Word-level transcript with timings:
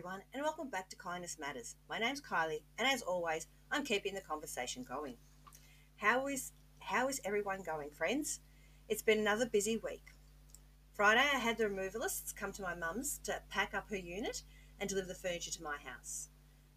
everyone, 0.00 0.22
and 0.32 0.42
welcome 0.42 0.70
back 0.70 0.88
to 0.88 0.96
Kindness 0.96 1.36
Matters. 1.38 1.76
My 1.86 1.98
name's 1.98 2.22
Kylie, 2.22 2.62
and 2.78 2.88
as 2.88 3.02
always, 3.02 3.46
I'm 3.70 3.84
keeping 3.84 4.14
the 4.14 4.22
conversation 4.22 4.82
going. 4.82 5.16
How 5.96 6.26
is 6.26 6.52
how 6.78 7.08
is 7.08 7.20
everyone 7.22 7.60
going, 7.62 7.90
friends? 7.90 8.40
It's 8.88 9.02
been 9.02 9.18
another 9.18 9.44
busy 9.44 9.76
week. 9.76 10.14
Friday, 10.94 11.20
I 11.20 11.36
had 11.36 11.58
the 11.58 11.64
removalists 11.64 12.34
come 12.34 12.50
to 12.52 12.62
my 12.62 12.74
mum's 12.74 13.18
to 13.24 13.42
pack 13.50 13.74
up 13.74 13.90
her 13.90 13.96
unit 13.96 14.42
and 14.80 14.88
deliver 14.88 15.08
the 15.08 15.14
furniture 15.14 15.50
to 15.50 15.62
my 15.62 15.76
house. 15.84 16.30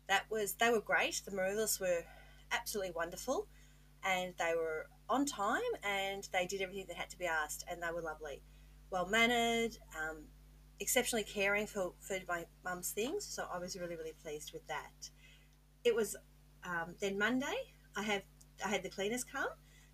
That 0.09 0.29
was 0.29 0.55
they 0.55 0.69
were 0.69 0.81
great. 0.81 1.21
The 1.23 1.31
removalists 1.31 1.79
were 1.79 2.03
absolutely 2.51 2.91
wonderful, 2.91 3.47
and 4.03 4.33
they 4.37 4.53
were 4.53 4.87
on 5.07 5.25
time 5.25 5.61
and 5.81 6.27
they 6.33 6.45
did 6.45 6.61
everything 6.61 6.87
that 6.89 6.97
had 6.97 7.09
to 7.11 7.17
be 7.17 7.27
asked, 7.27 7.63
and 7.71 7.81
they 7.81 7.91
were 7.93 8.01
lovely, 8.01 8.41
well 8.89 9.05
mannered. 9.05 9.77
Um, 9.97 10.25
exceptionally 10.83 11.23
caring 11.23 11.65
for, 11.65 11.93
for 11.99 12.17
my 12.27 12.45
mum's 12.63 12.91
things, 12.91 13.25
so 13.25 13.47
I 13.51 13.57
was 13.57 13.77
really, 13.79 13.95
really 13.95 14.13
pleased 14.21 14.51
with 14.53 14.67
that. 14.67 15.09
It 15.85 15.95
was 15.95 16.15
um, 16.65 16.95
then 16.99 17.17
Monday, 17.17 17.55
I 17.95 18.03
have 18.03 18.23
I 18.63 18.67
had 18.67 18.83
the 18.83 18.89
cleaners 18.89 19.23
come 19.23 19.47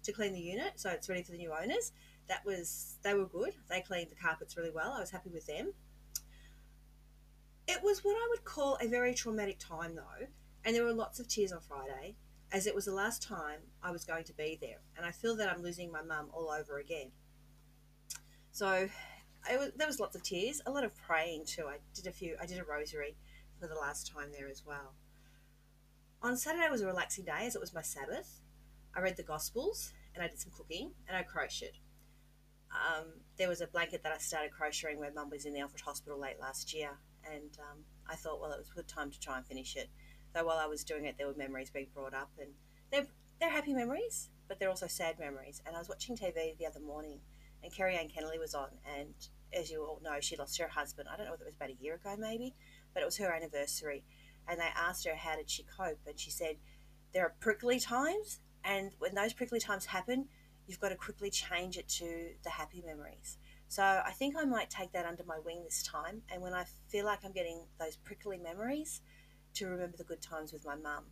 to 0.03 0.11
clean 0.11 0.33
the 0.33 0.39
unit, 0.39 0.73
so 0.75 0.89
it's 0.89 1.07
ready 1.07 1.23
for 1.23 1.31
the 1.31 1.37
new 1.37 1.51
owners. 1.53 1.91
That 2.27 2.43
was 2.43 2.97
they 3.03 3.13
were 3.13 3.25
good. 3.25 3.53
They 3.69 3.81
cleaned 3.81 4.09
the 4.09 4.15
carpets 4.15 4.57
really 4.57 4.71
well. 4.71 4.93
I 4.93 4.99
was 4.99 5.11
happy 5.11 5.29
with 5.29 5.45
them. 5.45 5.73
It 7.67 7.83
was 7.83 8.03
what 8.03 8.15
I 8.15 8.27
would 8.31 8.43
call 8.43 8.77
a 8.81 8.87
very 8.87 9.13
traumatic 9.13 9.59
time 9.59 9.95
though, 9.95 10.27
and 10.65 10.75
there 10.75 10.83
were 10.83 10.93
lots 10.93 11.19
of 11.19 11.27
tears 11.27 11.51
on 11.51 11.61
Friday, 11.61 12.15
as 12.51 12.65
it 12.65 12.73
was 12.73 12.85
the 12.85 12.93
last 12.93 13.21
time 13.21 13.59
I 13.83 13.91
was 13.91 14.05
going 14.05 14.23
to 14.23 14.33
be 14.33 14.57
there, 14.59 14.81
and 14.97 15.05
I 15.05 15.11
feel 15.11 15.35
that 15.37 15.49
I'm 15.49 15.61
losing 15.61 15.91
my 15.91 16.01
mum 16.01 16.29
all 16.33 16.49
over 16.49 16.79
again. 16.79 17.11
So 18.51 18.89
was, 19.57 19.71
there 19.75 19.87
was 19.87 19.99
lots 19.99 20.15
of 20.15 20.23
tears, 20.23 20.61
a 20.65 20.71
lot 20.71 20.83
of 20.83 20.95
praying 20.95 21.45
too. 21.45 21.65
I 21.67 21.77
did 21.93 22.07
a 22.07 22.11
few. 22.11 22.35
I 22.41 22.45
did 22.45 22.59
a 22.59 22.63
rosary 22.63 23.15
for 23.59 23.67
the 23.67 23.75
last 23.75 24.11
time 24.13 24.31
there 24.31 24.47
as 24.47 24.63
well. 24.65 24.93
On 26.21 26.35
Saturday 26.35 26.69
was 26.69 26.81
a 26.81 26.87
relaxing 26.87 27.25
day 27.25 27.45
as 27.45 27.55
it 27.55 27.61
was 27.61 27.73
my 27.73 27.81
Sabbath. 27.81 28.41
I 28.95 29.01
read 29.01 29.17
the 29.17 29.23
Gospels 29.23 29.93
and 30.13 30.23
I 30.23 30.27
did 30.27 30.39
some 30.39 30.51
cooking 30.55 30.91
and 31.07 31.15
I 31.15 31.23
crocheted. 31.23 31.77
Um, 32.71 33.05
there 33.37 33.49
was 33.49 33.61
a 33.61 33.67
blanket 33.67 34.03
that 34.03 34.11
I 34.11 34.17
started 34.17 34.51
crocheting 34.51 34.99
where 34.99 35.11
Mum 35.11 35.29
was 35.29 35.45
in 35.45 35.53
the 35.53 35.59
Alfred 35.59 35.81
Hospital 35.81 36.19
late 36.19 36.39
last 36.39 36.73
year, 36.73 36.91
and 37.25 37.57
um, 37.59 37.79
I 38.07 38.15
thought, 38.15 38.39
well, 38.39 38.51
it 38.51 38.59
was 38.59 38.69
a 38.69 38.75
good 38.75 38.87
time 38.87 39.09
to 39.11 39.19
try 39.19 39.37
and 39.37 39.45
finish 39.45 39.75
it. 39.75 39.89
Though 40.33 40.45
while 40.45 40.59
I 40.59 40.67
was 40.67 40.83
doing 40.83 41.05
it, 41.05 41.15
there 41.17 41.27
were 41.27 41.33
memories 41.33 41.71
being 41.71 41.87
brought 41.93 42.13
up, 42.13 42.29
and 42.39 42.49
they're 42.91 43.07
they're 43.39 43.49
happy 43.49 43.73
memories, 43.73 44.29
but 44.47 44.59
they're 44.59 44.69
also 44.69 44.87
sad 44.87 45.17
memories. 45.17 45.61
And 45.65 45.75
I 45.75 45.79
was 45.79 45.89
watching 45.89 46.15
TV 46.15 46.57
the 46.57 46.67
other 46.67 46.79
morning, 46.79 47.19
and 47.63 47.71
Kerri-Anne 47.71 48.09
Kennerley 48.09 48.39
was 48.39 48.55
on, 48.55 48.69
and 48.97 49.13
as 49.53 49.69
you 49.69 49.83
all 49.83 49.99
know, 50.03 50.19
she 50.19 50.37
lost 50.37 50.57
her 50.59 50.67
husband. 50.67 51.09
I 51.11 51.17
don't 51.17 51.25
know 51.25 51.31
whether 51.31 51.43
it 51.43 51.47
was 51.47 51.55
about 51.55 51.69
a 51.69 51.83
year 51.83 51.95
ago, 51.95 52.15
maybe, 52.17 52.55
but 52.93 53.01
it 53.01 53.05
was 53.05 53.17
her 53.17 53.33
anniversary. 53.33 54.03
And 54.47 54.59
they 54.59 54.69
asked 54.75 55.05
her 55.05 55.15
how 55.15 55.35
did 55.35 55.49
she 55.49 55.63
cope, 55.63 55.99
and 56.07 56.19
she 56.19 56.31
said 56.31 56.55
there 57.13 57.25
are 57.25 57.35
prickly 57.39 57.79
times, 57.79 58.39
and 58.63 58.91
when 58.99 59.15
those 59.15 59.33
prickly 59.33 59.59
times 59.59 59.85
happen, 59.85 60.27
you've 60.67 60.79
got 60.79 60.89
to 60.89 60.95
quickly 60.95 61.29
change 61.29 61.77
it 61.77 61.87
to 61.87 62.29
the 62.43 62.49
happy 62.49 62.83
memories. 62.85 63.37
So 63.67 63.83
I 63.83 64.11
think 64.11 64.35
I 64.35 64.45
might 64.45 64.69
take 64.69 64.91
that 64.93 65.05
under 65.05 65.23
my 65.23 65.39
wing 65.39 65.63
this 65.63 65.83
time, 65.83 66.21
and 66.31 66.41
when 66.41 66.53
I 66.53 66.65
feel 66.87 67.05
like 67.05 67.19
I'm 67.23 67.31
getting 67.31 67.65
those 67.79 67.97
prickly 67.97 68.37
memories, 68.37 69.01
to 69.55 69.67
remember 69.67 69.97
the 69.97 70.03
good 70.03 70.21
times 70.21 70.53
with 70.53 70.65
my 70.65 70.75
mum. 70.75 71.05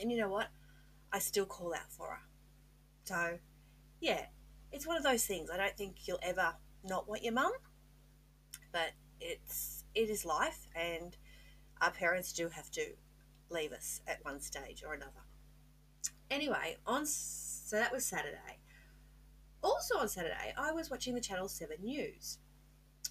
And 0.00 0.10
you 0.10 0.18
know 0.18 0.28
what? 0.28 0.48
I 1.12 1.18
still 1.18 1.46
call 1.46 1.74
out 1.74 1.90
for 1.90 2.06
her. 2.06 2.20
So, 3.04 3.38
yeah, 4.00 4.26
it's 4.72 4.86
one 4.86 4.96
of 4.96 5.02
those 5.02 5.26
things. 5.26 5.50
I 5.50 5.56
don't 5.56 5.76
think 5.76 6.08
you'll 6.08 6.18
ever 6.22 6.54
not 6.84 7.08
want 7.08 7.22
your 7.22 7.34
mum, 7.34 7.52
but 8.72 8.92
it's 9.20 9.84
it 9.94 10.08
is 10.08 10.24
life, 10.24 10.66
and 10.74 11.16
our 11.80 11.90
parents 11.90 12.32
do 12.32 12.48
have 12.48 12.70
to 12.72 12.86
leave 13.50 13.72
us 13.72 14.00
at 14.06 14.24
one 14.24 14.40
stage 14.40 14.82
or 14.86 14.94
another. 14.94 15.10
Anyway, 16.30 16.78
on 16.86 17.04
so 17.06 17.76
that 17.76 17.92
was 17.92 18.04
Saturday. 18.04 18.60
Also 19.62 19.98
on 19.98 20.08
Saturday, 20.08 20.54
I 20.56 20.72
was 20.72 20.90
watching 20.90 21.14
the 21.14 21.20
Channel 21.20 21.48
7 21.48 21.76
news, 21.82 22.38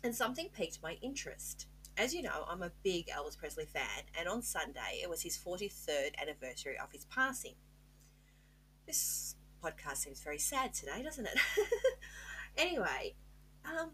and 0.04 0.14
something 0.16 0.50
piqued 0.54 0.82
my 0.84 0.98
interest. 1.02 1.68
As 1.98 2.14
you 2.14 2.22
know, 2.22 2.46
I'm 2.50 2.64
a 2.64 2.72
big 2.84 3.08
Elvis 3.08 3.38
Presley 3.38 3.66
fan, 3.66 4.04
and 4.18 4.28
on 4.28 4.42
Sunday 4.42 5.00
it 5.02 5.10
was 5.10 5.22
his 5.22 5.38
43rd 5.38 6.20
anniversary 6.20 6.78
of 6.82 6.92
his 6.92 7.06
passing. 7.06 7.56
This 8.88 9.36
podcast 9.64 9.98
seems 9.98 10.22
very 10.22 10.38
sad 10.38 10.74
today, 10.74 11.04
doesn't 11.04 11.26
it? 11.26 11.38
anyway, 12.58 13.16
um, 13.66 13.92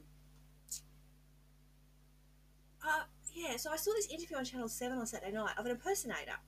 uh, 2.88 3.04
yeah, 3.34 3.58
so 3.58 3.72
I 3.72 3.76
saw 3.76 3.92
this 3.94 4.08
interview 4.08 4.38
on 4.38 4.46
Channel 4.46 4.70
7 4.70 4.98
on 4.98 5.06
Saturday 5.06 5.32
night 5.32 5.54
of 5.58 5.66
an 5.66 5.72
impersonator, 5.72 6.40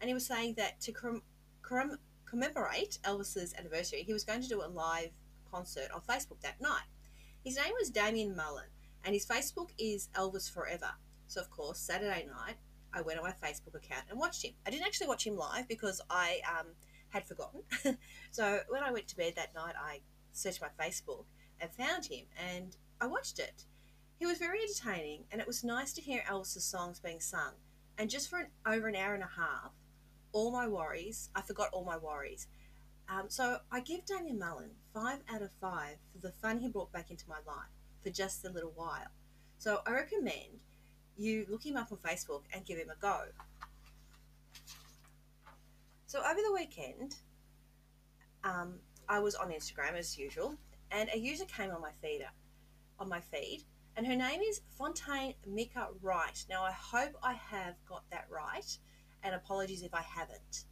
and 0.00 0.08
he 0.08 0.14
was 0.14 0.26
saying 0.26 0.54
that 0.56 0.80
to 0.82 0.92
com- 0.92 1.22
com- 1.62 1.98
commemorate 2.24 2.98
Elvis's 3.04 3.54
anniversary, 3.58 4.02
he 4.02 4.12
was 4.12 4.24
going 4.24 4.42
to 4.42 4.48
do 4.48 4.62
a 4.62 4.68
live 4.68 5.10
concert 5.50 5.90
on 5.94 6.00
Facebook 6.00 6.40
that 6.42 6.60
night. 6.60 6.86
His 7.44 7.56
name 7.56 7.72
was 7.78 7.90
Damian 7.90 8.34
Mullen, 8.34 8.68
and 9.04 9.14
his 9.14 9.26
Facebook 9.26 9.70
is 9.78 10.08
Elvis 10.14 10.50
Forever. 10.50 10.90
So, 11.26 11.40
of 11.40 11.50
course, 11.50 11.78
Saturday 11.78 12.26
night, 12.26 12.56
I 12.94 13.00
went 13.00 13.18
on 13.18 13.24
my 13.24 13.32
Facebook 13.32 13.74
account 13.74 14.04
and 14.10 14.18
watched 14.18 14.44
him. 14.44 14.52
I 14.66 14.70
didn't 14.70 14.86
actually 14.86 15.08
watch 15.08 15.26
him 15.26 15.36
live 15.36 15.66
because 15.68 16.00
I 16.10 16.40
um, 16.48 16.66
had 17.12 17.26
forgotten. 17.26 17.62
so, 18.30 18.60
when 18.68 18.82
I 18.82 18.90
went 18.90 19.08
to 19.08 19.16
bed 19.16 19.34
that 19.36 19.54
night, 19.54 19.74
I 19.78 20.00
searched 20.32 20.60
my 20.60 20.68
Facebook 20.82 21.24
and 21.60 21.70
found 21.70 22.06
him, 22.06 22.24
and 22.36 22.76
I 23.00 23.06
watched 23.06 23.38
it. 23.38 23.64
He 24.18 24.26
was 24.26 24.38
very 24.38 24.60
entertaining, 24.62 25.24
and 25.30 25.40
it 25.40 25.46
was 25.46 25.64
nice 25.64 25.92
to 25.94 26.00
hear 26.00 26.22
Elvis's 26.28 26.64
songs 26.64 27.00
being 27.00 27.20
sung. 27.20 27.52
And 27.98 28.08
just 28.08 28.30
for 28.30 28.38
an, 28.38 28.46
over 28.66 28.88
an 28.88 28.96
hour 28.96 29.14
and 29.14 29.22
a 29.22 29.40
half, 29.40 29.72
all 30.32 30.50
my 30.50 30.66
worries, 30.66 31.28
I 31.34 31.42
forgot 31.42 31.68
all 31.72 31.84
my 31.84 31.96
worries. 31.96 32.46
Um, 33.08 33.24
so 33.28 33.58
I 33.70 33.80
give 33.80 34.04
Damian 34.06 34.38
Mullen 34.38 34.70
five 34.94 35.18
out 35.32 35.42
of 35.42 35.50
five 35.60 35.96
for 36.12 36.18
the 36.18 36.32
fun 36.32 36.58
he 36.58 36.68
brought 36.68 36.92
back 36.92 37.10
into 37.10 37.28
my 37.28 37.38
life 37.46 37.68
for 38.02 38.10
just 38.10 38.44
a 38.44 38.50
little 38.50 38.72
while. 38.74 39.10
So 39.58 39.80
I 39.86 39.92
recommend 39.92 40.60
you 41.16 41.46
look 41.48 41.64
him 41.64 41.76
up 41.76 41.92
on 41.92 41.98
Facebook 41.98 42.42
and 42.52 42.64
give 42.64 42.78
him 42.78 42.90
a 42.90 43.00
go. 43.00 43.24
So 46.12 46.18
over 46.18 46.40
the 46.46 46.52
weekend, 46.52 47.16
um, 48.44 48.74
I 49.08 49.18
was 49.18 49.34
on 49.34 49.48
Instagram 49.48 49.94
as 49.94 50.18
usual, 50.18 50.58
and 50.90 51.08
a 51.10 51.18
user 51.18 51.46
came 51.46 51.70
on 51.70 51.80
my 51.80 51.92
feeder, 52.02 52.28
on 52.98 53.08
my 53.08 53.20
feed, 53.20 53.64
and 53.96 54.06
her 54.06 54.14
name 54.14 54.42
is 54.42 54.60
Fontaine 54.76 55.32
Mika 55.46 55.88
Wright. 56.02 56.44
Now 56.50 56.64
I 56.64 56.72
hope 56.72 57.14
I 57.22 57.32
have 57.32 57.76
got 57.88 58.02
that 58.10 58.26
right, 58.28 58.76
and 59.22 59.34
apologies 59.34 59.80
if 59.80 59.94
I 59.94 60.02
haven't. 60.02 60.66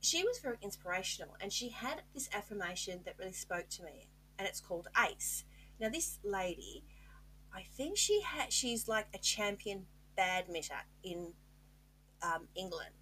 She 0.00 0.24
was 0.24 0.40
very 0.40 0.58
inspirational, 0.60 1.36
and 1.40 1.52
she 1.52 1.68
had 1.68 2.02
this 2.12 2.28
affirmation 2.34 3.02
that 3.04 3.14
really 3.16 3.30
spoke 3.30 3.68
to 3.68 3.84
me, 3.84 4.08
and 4.40 4.48
it's 4.48 4.60
called 4.60 4.88
ACE. 4.98 5.44
Now 5.78 5.88
this 5.88 6.18
lady, 6.24 6.82
I 7.54 7.62
think 7.76 7.96
she 7.96 8.22
had 8.22 8.52
she's 8.52 8.88
like 8.88 9.06
a 9.14 9.18
champion 9.18 9.86
badminton 10.16 10.78
in 11.04 11.34
um, 12.24 12.48
England 12.56 12.97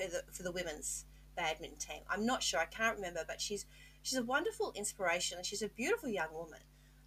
for 0.00 0.10
the 0.10 0.22
for 0.32 0.42
the 0.42 0.52
women's 0.52 1.04
badminton 1.36 1.78
team. 1.78 2.02
I'm 2.08 2.26
not 2.26 2.42
sure, 2.42 2.60
I 2.60 2.66
can't 2.66 2.96
remember, 2.96 3.24
but 3.26 3.40
she's 3.40 3.66
She's 4.02 4.18
a 4.18 4.22
wonderful 4.22 4.72
inspiration 4.74 5.36
and 5.38 5.46
she's 5.46 5.62
a 5.62 5.68
beautiful 5.68 6.08
young 6.08 6.32
woman. 6.32 6.60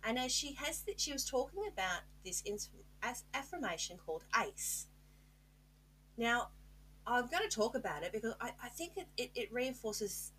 And 0.04 0.20
as 0.20 0.32
she 0.32 0.54
has, 0.56 0.84
she 0.98 1.14
was 1.14 1.26
talking 1.26 1.64
about 1.72 2.02
this 2.24 2.44
affirmation 3.34 3.98
called 3.98 4.24
ACE. 4.36 4.88
Now, 6.18 6.50
I'm 7.08 7.28
going 7.28 7.48
to 7.48 7.54
talk 7.54 7.76
about 7.76 8.04
it 8.04 8.12
because 8.12 8.36
I, 8.40 8.52
I 8.62 8.70
think 8.70 8.98
it, 8.98 9.08
it, 9.18 9.32
it 9.34 9.54
reinforces 9.54 10.34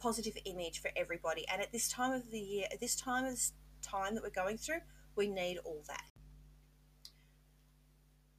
positive 0.00 0.36
image 0.44 0.80
for 0.80 0.90
everybody. 0.96 1.46
And 1.48 1.62
at 1.62 1.72
this 1.72 1.88
time 1.88 2.12
of 2.12 2.30
the 2.30 2.40
year, 2.40 2.66
at 2.72 2.80
this 2.80 2.96
time 2.96 3.24
of 3.24 3.40
time 3.82 4.14
that 4.14 4.22
we're 4.22 4.30
going 4.30 4.58
through, 4.58 4.80
we 5.16 5.28
need 5.28 5.58
all 5.64 5.82
that. 5.86 6.04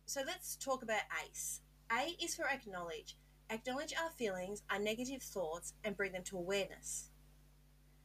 So 0.06 0.22
let's 0.26 0.56
talk 0.58 0.84
about 0.84 1.02
ACE. 1.26 1.62
A 1.92 2.16
is 2.24 2.36
for 2.36 2.46
acknowledge. 2.46 3.16
Acknowledge 3.54 3.94
our 3.94 4.10
feelings, 4.10 4.64
our 4.72 4.80
negative 4.80 5.22
thoughts, 5.22 5.74
and 5.84 5.96
bring 5.96 6.12
them 6.12 6.24
to 6.24 6.38
awareness. 6.38 7.12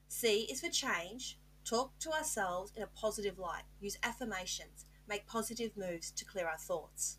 C 0.06 0.42
is 0.42 0.60
for 0.60 0.68
change. 0.68 1.38
Talk 1.64 1.98
to 2.00 2.12
ourselves 2.12 2.70
in 2.76 2.82
a 2.82 2.86
positive 2.86 3.38
light. 3.38 3.62
Use 3.80 3.96
affirmations. 4.02 4.84
Make 5.08 5.26
positive 5.26 5.74
moves 5.74 6.10
to 6.10 6.26
clear 6.26 6.46
our 6.46 6.58
thoughts. 6.58 7.16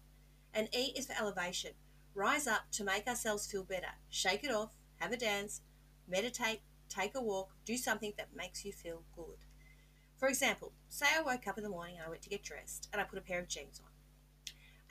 And 0.54 0.70
E 0.76 0.94
is 0.96 1.08
for 1.08 1.16
elevation. 1.20 1.72
Rise 2.14 2.46
up 2.46 2.70
to 2.74 2.84
make 2.84 3.08
ourselves 3.08 3.48
feel 3.48 3.64
better. 3.64 3.96
Shake 4.10 4.44
it 4.44 4.54
off. 4.54 4.76
Have 4.98 5.12
a 5.12 5.18
dance. 5.18 5.62
Meditate. 6.08 6.62
Take 6.88 7.16
a 7.16 7.22
walk. 7.22 7.50
Do 7.66 7.78
something 7.78 8.14
that 8.18 8.36
makes 8.36 8.64
you 8.64 8.72
feel 8.72 9.02
good. 9.16 9.38
For 10.18 10.28
example, 10.28 10.74
say 10.88 11.08
I 11.18 11.24
woke 11.24 11.48
up 11.48 11.58
in 11.58 11.64
the 11.64 11.70
morning 11.70 11.96
and 11.96 12.06
I 12.06 12.10
went 12.10 12.22
to 12.22 12.30
get 12.30 12.44
dressed 12.44 12.90
and 12.94 13.02
I 13.02 13.06
put 13.06 13.18
a 13.18 13.24
pair 13.24 13.40
of 13.40 13.48
jeans 13.48 13.82
on. 13.84 13.89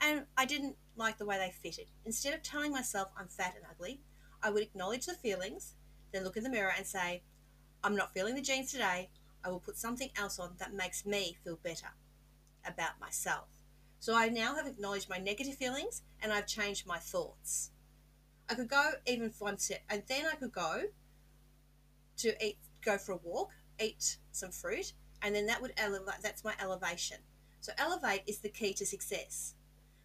And 0.01 0.25
I 0.37 0.45
didn't 0.45 0.75
like 0.95 1.17
the 1.17 1.25
way 1.25 1.37
they 1.37 1.51
fitted. 1.51 1.87
Instead 2.05 2.33
of 2.33 2.41
telling 2.41 2.71
myself 2.71 3.09
I'm 3.17 3.27
fat 3.27 3.55
and 3.55 3.65
ugly, 3.69 4.01
I 4.41 4.49
would 4.49 4.63
acknowledge 4.63 5.05
the 5.05 5.13
feelings, 5.13 5.75
then 6.11 6.23
look 6.23 6.37
in 6.37 6.43
the 6.43 6.49
mirror 6.49 6.73
and 6.75 6.85
say, 6.85 7.23
I'm 7.83 7.95
not 7.95 8.13
feeling 8.13 8.35
the 8.35 8.41
jeans 8.41 8.71
today. 8.71 9.09
I 9.43 9.49
will 9.49 9.59
put 9.59 9.77
something 9.77 10.09
else 10.17 10.39
on 10.39 10.55
that 10.59 10.73
makes 10.73 11.05
me 11.05 11.37
feel 11.43 11.59
better 11.63 11.89
about 12.65 12.99
myself. 12.99 13.47
So 13.99 14.15
I 14.15 14.29
now 14.29 14.55
have 14.55 14.67
acknowledged 14.67 15.09
my 15.09 15.17
negative 15.17 15.55
feelings 15.55 16.01
and 16.21 16.31
I've 16.31 16.47
changed 16.47 16.87
my 16.87 16.97
thoughts. 16.97 17.71
I 18.49 18.55
could 18.55 18.69
go 18.69 18.91
even 19.05 19.31
one 19.37 19.59
step, 19.59 19.81
and 19.89 20.01
then 20.07 20.25
I 20.25 20.35
could 20.35 20.51
go 20.51 20.83
to 22.17 22.45
eat, 22.45 22.57
go 22.83 22.97
for 22.97 23.11
a 23.11 23.17
walk, 23.17 23.51
eat 23.79 24.17
some 24.31 24.51
fruit, 24.51 24.93
and 25.21 25.35
then 25.35 25.45
that 25.45 25.61
would 25.61 25.73
elevate. 25.77 26.15
That's 26.23 26.43
my 26.43 26.53
elevation. 26.59 27.17
So 27.61 27.73
elevate 27.77 28.23
is 28.25 28.39
the 28.39 28.49
key 28.49 28.73
to 28.73 28.85
success. 28.85 29.53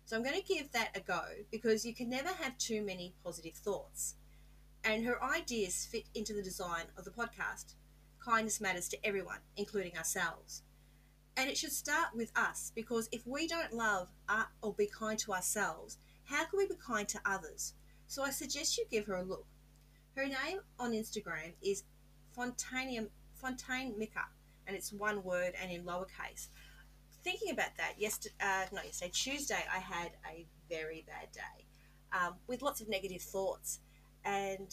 So 0.05 0.17
I'm 0.17 0.23
going 0.23 0.41
to 0.41 0.47
give 0.47 0.71
that 0.73 0.91
a 0.95 1.01
go 1.01 1.23
because 1.51 1.85
you 1.85 1.95
can 1.95 2.11
never 2.11 2.29
have 2.29 2.59
too 2.59 2.83
many 2.83 3.15
positive 3.25 3.55
thoughts. 3.55 4.17
And 4.85 5.05
her 5.05 5.23
ideas 5.23 5.89
fit 5.91 6.05
into 6.15 6.35
the 6.35 6.43
design 6.43 6.85
of 6.97 7.05
the 7.05 7.11
podcast. 7.11 7.75
Kindness 8.23 8.61
matters 8.61 8.89
to 8.89 8.99
everyone, 9.07 9.39
including 9.57 9.97
ourselves. 9.97 10.63
And 11.37 11.49
it 11.49 11.57
should 11.57 11.73
start 11.73 12.09
with 12.15 12.31
us 12.37 12.71
because 12.75 13.09
if 13.13 13.27
we 13.27 13.49
don't 13.49 13.73
love 13.73 14.09
uh, 14.29 14.45
or 14.63 14.75
be 14.75 14.87
kind 14.87 15.19
to 15.21 15.33
ourselves, 15.33 15.99
how 16.25 16.45
can 16.45 16.59
we 16.59 16.67
be 16.67 16.75
kind 16.77 17.09
to 17.09 17.21
others? 17.25 17.75
So 18.07 18.23
I 18.23 18.31
suggest 18.31 18.77
you 18.77 18.85
give 18.91 19.07
her 19.07 19.17
a 19.17 19.23
look. 19.23 19.47
Her 20.17 20.27
name 20.27 20.61
on 20.79 20.93
Instagram 20.93 21.55
is 21.63 21.83
Fontaine 22.35 23.09
Mika, 23.99 24.25
and 24.67 24.77
it's 24.77 24.93
one 24.93 25.25
word 25.25 25.55
and 25.61 25.73
in 25.73 25.85
lowercase. 25.85 26.49
Thinking 27.25 27.53
about 27.53 27.75
that, 27.79 27.95
yesterday, 27.99 28.35
uh, 28.39 28.67
not 28.71 28.85
yesterday, 28.85 29.11
Tuesday, 29.15 29.65
I 29.75 29.79
had 29.79 30.11
a 30.31 30.47
very 30.69 31.05
bad 31.07 31.33
day 31.33 31.65
um, 32.13 32.35
with 32.47 32.61
lots 32.61 32.83
of 32.83 32.89
negative 32.91 33.23
thoughts, 33.23 33.81
and 34.27 34.71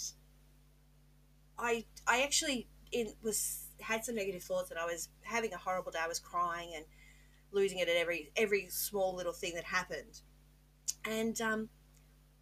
I 1.57 1.85
I 2.05 2.23
actually 2.23 2.67
in, 2.91 3.13
was 3.23 3.67
had 3.79 4.03
some 4.03 4.15
negative 4.15 4.43
thoughts, 4.43 4.69
and 4.69 4.77
I 4.77 4.85
was 4.85 5.07
having 5.21 5.53
a 5.53 5.57
horrible 5.57 5.93
day. 5.93 5.99
I 6.03 6.09
was 6.09 6.19
crying 6.19 6.73
and 6.75 6.83
losing 7.53 7.79
it 7.79 7.87
at 7.87 7.95
every 7.95 8.31
every 8.35 8.67
small 8.69 9.15
little 9.15 9.31
thing 9.31 9.53
that 9.55 9.63
happened, 9.63 10.19
and 11.05 11.39
um, 11.39 11.69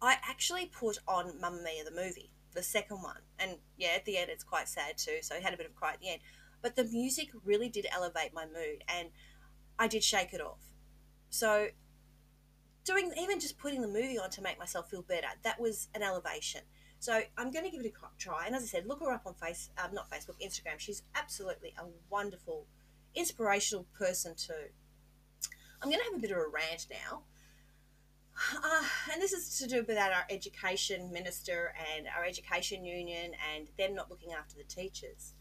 I 0.02 0.16
actually 0.28 0.66
put 0.66 0.98
on 1.06 1.40
Mamma 1.40 1.62
Mia 1.62 1.84
the 1.84 1.92
movie, 1.92 2.30
the 2.52 2.64
second 2.64 3.00
one, 3.00 3.20
and 3.38 3.58
yeah, 3.76 3.90
at 3.94 4.04
the 4.06 4.16
end 4.16 4.28
it's 4.28 4.42
quite 4.42 4.68
sad 4.68 4.98
too. 4.98 5.18
So 5.22 5.36
I 5.36 5.38
had 5.38 5.54
a 5.54 5.56
bit 5.56 5.66
of 5.66 5.76
cry 5.76 5.92
at 5.92 6.00
the 6.00 6.10
end, 6.10 6.20
but 6.62 6.74
the 6.74 6.84
music 6.84 7.28
really 7.44 7.68
did 7.68 7.86
elevate 7.92 8.34
my 8.34 8.46
mood, 8.46 8.82
and 8.88 9.10
I 9.80 9.88
did 9.88 10.04
shake 10.04 10.34
it 10.34 10.40
off. 10.42 10.60
So 11.30 11.68
doing 12.84 13.12
even 13.18 13.40
just 13.40 13.58
putting 13.58 13.80
the 13.80 13.88
movie 13.88 14.18
on 14.18 14.28
to 14.30 14.42
make 14.42 14.58
myself 14.58 14.90
feel 14.90 15.02
better, 15.02 15.28
that 15.42 15.58
was 15.58 15.88
an 15.94 16.02
elevation. 16.02 16.60
So 16.98 17.22
I'm 17.38 17.50
going 17.50 17.64
to 17.64 17.70
give 17.70 17.80
it 17.80 17.86
a 17.86 18.18
try. 18.18 18.46
And 18.46 18.54
as 18.54 18.62
I 18.62 18.66
said, 18.66 18.86
look 18.86 19.00
her 19.00 19.10
up 19.10 19.22
on 19.26 19.32
face, 19.34 19.70
um, 19.82 19.94
not 19.94 20.10
Facebook, 20.10 20.38
Instagram. 20.44 20.78
She's 20.78 21.02
absolutely 21.14 21.74
a 21.78 21.84
wonderful, 22.10 22.66
inspirational 23.14 23.86
person 23.98 24.34
too. 24.36 24.68
I'm 25.82 25.88
going 25.88 25.98
to 25.98 26.04
have 26.04 26.14
a 26.14 26.20
bit 26.20 26.30
of 26.30 26.36
a 26.36 26.46
rant 26.52 26.86
now. 26.90 27.22
Uh, 28.62 28.82
and 29.12 29.20
this 29.20 29.32
is 29.32 29.58
to 29.58 29.66
do 29.66 29.84
with 29.88 29.96
our 29.96 30.24
education 30.28 31.10
minister 31.10 31.74
and 31.96 32.06
our 32.16 32.24
education 32.24 32.84
union 32.84 33.32
and 33.54 33.68
them 33.78 33.94
not 33.94 34.10
looking 34.10 34.32
after 34.32 34.56
the 34.56 34.64
teachers. 34.64 35.34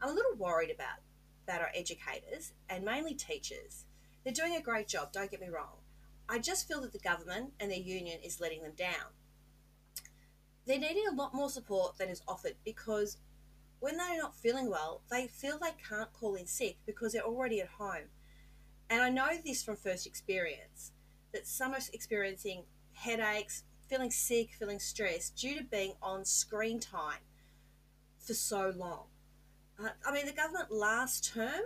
I'm 0.00 0.10
a 0.10 0.12
little 0.12 0.36
worried 0.36 0.70
about, 0.70 1.00
about 1.44 1.60
are 1.60 1.70
educators 1.74 2.52
and 2.68 2.84
mainly 2.84 3.14
teachers. 3.14 3.84
They're 4.22 4.32
doing 4.32 4.56
a 4.56 4.62
great 4.62 4.88
job, 4.88 5.12
don't 5.12 5.30
get 5.30 5.40
me 5.40 5.48
wrong. 5.48 5.78
I 6.28 6.38
just 6.38 6.66
feel 6.66 6.80
that 6.80 6.92
the 6.92 6.98
government 6.98 7.52
and 7.60 7.70
their 7.70 7.78
union 7.78 8.20
is 8.22 8.40
letting 8.40 8.62
them 8.62 8.72
down. 8.76 9.12
They're 10.66 10.78
needing 10.78 11.06
a 11.06 11.14
lot 11.14 11.34
more 11.34 11.50
support 11.50 11.98
than 11.98 12.08
is 12.08 12.22
offered 12.26 12.54
because 12.64 13.18
when 13.80 13.98
they're 13.98 14.16
not 14.16 14.34
feeling 14.34 14.70
well, 14.70 15.02
they 15.10 15.26
feel 15.26 15.58
they 15.58 15.72
can't 15.86 16.12
call 16.14 16.34
in 16.36 16.46
sick 16.46 16.76
because 16.86 17.12
they're 17.12 17.22
already 17.22 17.60
at 17.60 17.68
home. 17.68 18.08
And 18.88 19.02
I 19.02 19.10
know 19.10 19.28
this 19.44 19.62
from 19.62 19.76
first 19.76 20.06
experience 20.06 20.92
that 21.32 21.46
some 21.46 21.74
are 21.74 21.80
experiencing 21.92 22.62
headaches, 22.92 23.64
feeling 23.88 24.10
sick, 24.10 24.50
feeling 24.58 24.78
stressed 24.78 25.36
due 25.36 25.58
to 25.58 25.64
being 25.64 25.92
on 26.00 26.24
screen 26.24 26.80
time 26.80 27.20
for 28.18 28.32
so 28.32 28.72
long. 28.74 29.06
Uh, 29.82 29.88
I 30.06 30.12
mean, 30.12 30.26
the 30.26 30.32
government 30.32 30.70
last 30.70 31.32
term 31.32 31.62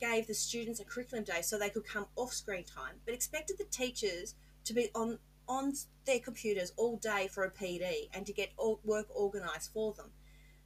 gave 0.00 0.26
the 0.26 0.34
students 0.34 0.80
a 0.80 0.84
curriculum 0.84 1.24
day 1.24 1.42
so 1.42 1.58
they 1.58 1.68
could 1.68 1.84
come 1.84 2.06
off 2.16 2.32
screen 2.32 2.64
time, 2.64 2.94
but 3.04 3.14
expected 3.14 3.58
the 3.58 3.64
teachers 3.64 4.34
to 4.64 4.72
be 4.72 4.88
on 4.94 5.18
on 5.48 5.74
their 6.06 6.20
computers 6.20 6.72
all 6.76 6.96
day 6.98 7.28
for 7.28 7.42
a 7.42 7.50
PD 7.50 8.08
and 8.14 8.24
to 8.24 8.32
get 8.32 8.50
all 8.56 8.78
work 8.84 9.06
organised 9.16 9.72
for 9.72 9.92
them. 9.92 10.10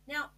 Now, 0.06 0.31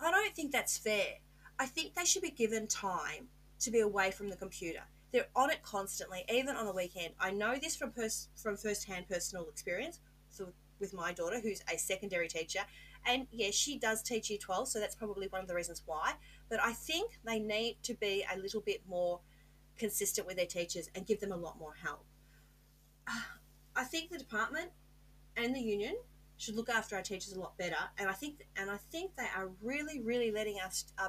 I 0.00 0.12
don't 0.12 0.34
think 0.36 0.52
that's 0.52 0.78
fair. 0.78 1.16
I 1.58 1.66
think 1.66 1.94
they 1.94 2.04
should 2.04 2.22
be 2.22 2.30
given 2.30 2.68
time 2.68 3.26
to 3.58 3.70
be 3.72 3.80
away 3.80 4.12
from 4.12 4.30
the 4.30 4.36
computer. 4.36 4.82
They're 5.10 5.26
on 5.34 5.50
it 5.50 5.62
constantly, 5.62 6.24
even 6.32 6.54
on 6.54 6.66
the 6.66 6.72
weekend. 6.72 7.14
I 7.18 7.32
know 7.32 7.56
this 7.56 7.74
from 7.74 7.90
pers- 7.90 8.28
from 8.36 8.56
first-hand 8.56 9.08
personal 9.08 9.48
experience. 9.48 9.98
So 10.28 10.52
with 10.78 10.94
my 10.94 11.12
daughter, 11.12 11.40
who's 11.40 11.62
a 11.72 11.76
secondary 11.76 12.28
teacher, 12.28 12.60
and 13.06 13.26
yeah, 13.30 13.50
she 13.50 13.78
does 13.78 14.02
teach 14.02 14.30
year 14.30 14.38
12, 14.38 14.68
so 14.68 14.80
that's 14.80 14.94
probably 14.94 15.26
one 15.28 15.42
of 15.42 15.48
the 15.48 15.54
reasons 15.54 15.82
why. 15.86 16.14
But 16.48 16.60
I 16.62 16.72
think 16.72 17.18
they 17.24 17.38
need 17.38 17.78
to 17.84 17.94
be 17.94 18.24
a 18.32 18.38
little 18.38 18.60
bit 18.60 18.82
more 18.88 19.20
consistent 19.76 20.26
with 20.26 20.36
their 20.36 20.46
teachers 20.46 20.88
and 20.94 21.06
give 21.06 21.20
them 21.20 21.32
a 21.32 21.36
lot 21.36 21.58
more 21.58 21.74
help. 21.82 22.04
I 23.76 23.84
think 23.84 24.10
the 24.10 24.18
department 24.18 24.70
and 25.36 25.54
the 25.54 25.60
union 25.60 25.96
should 26.36 26.56
look 26.56 26.68
after 26.68 26.96
our 26.96 27.02
teachers 27.02 27.32
a 27.32 27.40
lot 27.40 27.56
better, 27.56 27.76
and 27.98 28.08
I 28.08 28.12
think 28.12 28.46
and 28.56 28.70
I 28.70 28.76
think 28.76 29.16
they 29.16 29.28
are 29.36 29.50
really, 29.62 30.00
really 30.00 30.30
letting 30.30 30.58
us 30.60 30.84
uh, 30.98 31.08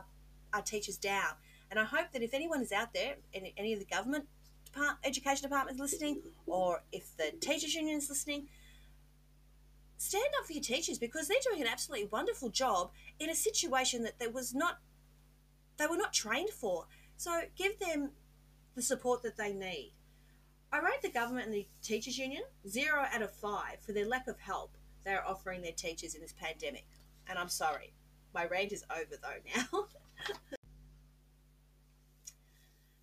our 0.53 0.61
teachers 0.61 0.97
down. 0.97 1.33
And 1.71 1.79
I 1.79 1.85
hope 1.85 2.11
that 2.13 2.21
if 2.21 2.33
anyone 2.33 2.61
is 2.61 2.71
out 2.71 2.93
there, 2.93 3.15
any, 3.33 3.53
any 3.57 3.73
of 3.73 3.79
the 3.79 3.85
government 3.85 4.25
education 5.03 5.43
departments 5.43 5.79
listening, 5.79 6.21
or 6.45 6.83
if 6.91 7.15
the 7.17 7.31
teachers 7.39 7.73
union 7.73 7.97
is 7.97 8.09
listening, 8.09 8.47
stand 10.03 10.25
up 10.39 10.45
for 10.45 10.53
your 10.53 10.61
teachers 10.61 10.97
because 10.97 11.27
they're 11.27 11.37
doing 11.49 11.61
an 11.61 11.67
absolutely 11.67 12.07
wonderful 12.11 12.49
job 12.49 12.91
in 13.19 13.29
a 13.29 13.35
situation 13.35 14.03
that 14.03 14.19
there 14.19 14.29
was 14.29 14.53
not 14.53 14.79
they 15.77 15.87
were 15.87 15.97
not 15.97 16.13
trained 16.13 16.51
for. 16.51 16.85
So 17.17 17.41
give 17.57 17.79
them 17.79 18.11
the 18.75 18.81
support 18.81 19.23
that 19.23 19.37
they 19.37 19.53
need. 19.53 19.93
I 20.71 20.79
rate 20.79 21.01
the 21.01 21.09
government 21.09 21.47
and 21.47 21.55
the 21.55 21.67
teachers 21.81 22.17
union 22.17 22.43
zero 22.67 23.05
out 23.11 23.21
of 23.21 23.31
five 23.31 23.77
for 23.85 23.91
their 23.91 24.07
lack 24.07 24.27
of 24.27 24.39
help 24.39 24.77
they 25.03 25.13
are 25.13 25.25
offering 25.25 25.61
their 25.61 25.71
teachers 25.71 26.15
in 26.15 26.21
this 26.21 26.33
pandemic. 26.33 26.85
And 27.27 27.37
I'm 27.39 27.49
sorry, 27.49 27.93
my 28.33 28.45
rant 28.45 28.71
is 28.71 28.83
over 28.91 29.15
though 29.21 29.51
now. 29.55 29.85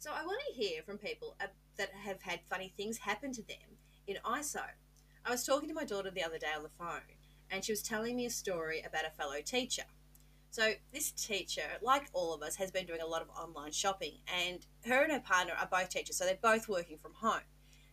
So 0.01 0.11
I 0.15 0.25
want 0.25 0.41
to 0.49 0.55
hear 0.55 0.81
from 0.83 0.97
people 0.97 1.37
that 1.77 1.91
have 1.91 2.23
had 2.23 2.41
funny 2.49 2.73
things 2.75 2.97
happen 2.97 3.33
to 3.33 3.43
them 3.43 3.77
in 4.07 4.17
ISO. 4.25 4.63
I 5.25 5.31
was 5.31 5.45
talking 5.45 5.69
to 5.69 5.75
my 5.75 5.85
daughter 5.85 6.11
the 6.11 6.25
other 6.25 6.39
day 6.39 6.53
on 6.57 6.63
the 6.63 6.71
phone, 6.71 7.01
and 7.51 7.65
she 7.65 7.73
was 7.73 7.83
telling 7.83 8.17
me 8.17 8.27
a 8.27 8.31
story 8.31 8.83
about 8.87 9.05
a 9.07 9.11
fellow 9.11 9.41
teacher. 9.45 9.85
So 10.51 10.73
this 10.93 11.13
teacher, 11.13 11.63
like 11.81 12.09
all 12.13 12.35
of 12.35 12.43
us, 12.43 12.57
has 12.57 12.71
been 12.71 12.87
doing 12.87 13.01
a 13.01 13.07
lot 13.07 13.23
of 13.23 13.29
online 13.31 13.73
shopping, 13.73 14.19
and 14.27 14.67
her 14.87 15.03
and 15.03 15.13
her 15.13 15.21
partner 15.21 15.55
are 15.59 15.69
both 15.71 15.91
teachers, 15.91 16.17
so 16.17 16.25
they're 16.25 16.39
both 16.41 16.69
working 16.69 16.99
from 16.99 17.15
home. 17.15 17.43